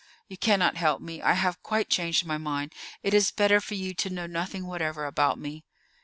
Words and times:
"You 0.27 0.35
cannot 0.35 0.77
help 0.77 0.99
me. 0.99 1.21
I 1.21 1.33
have 1.33 1.61
quite 1.61 1.87
changed 1.87 2.25
my 2.25 2.39
mind. 2.39 2.73
It 3.03 3.13
is 3.13 3.29
better 3.29 3.61
for 3.61 3.75
you 3.75 3.93
to 3.93 4.09
know 4.09 4.25
nothing 4.25 4.65
whatever 4.65 5.05
about 5.05 5.37
me." 5.37 5.63